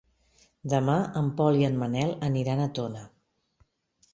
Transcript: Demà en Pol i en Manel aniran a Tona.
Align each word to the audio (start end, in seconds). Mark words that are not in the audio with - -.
Demà 0.73 0.95
en 1.21 1.29
Pol 1.41 1.59
i 1.59 1.67
en 1.67 1.77
Manel 1.83 2.15
aniran 2.31 2.65
a 2.65 2.67
Tona. 2.81 3.05